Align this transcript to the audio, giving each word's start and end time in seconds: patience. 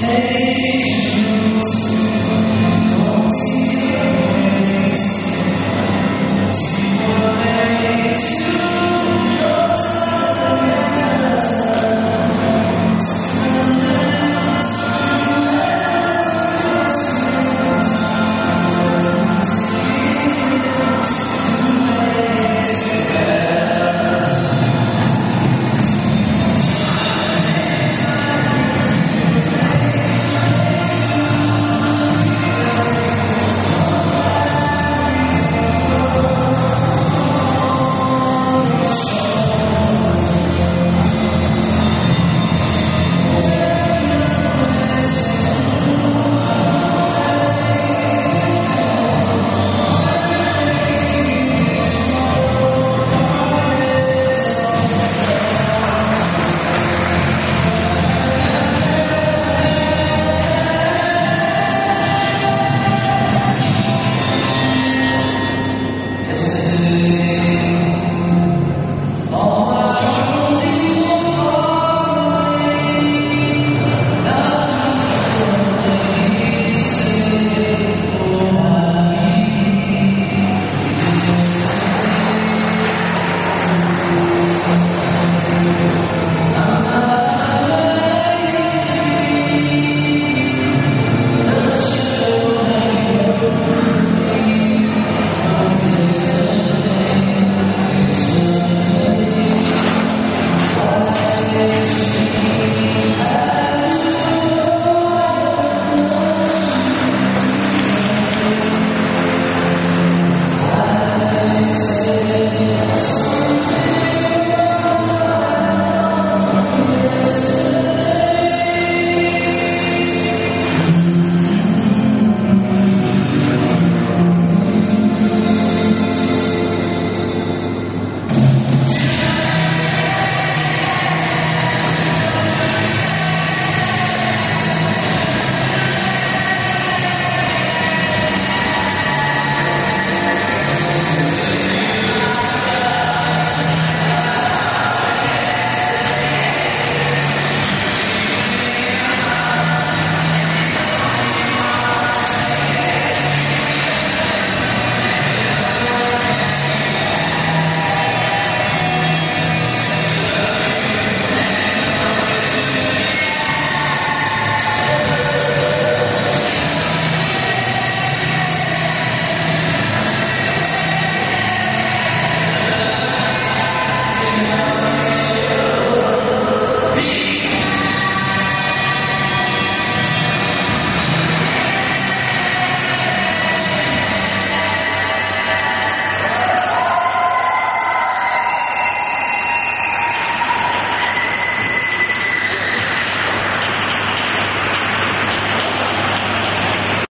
patience. 0.00 1.74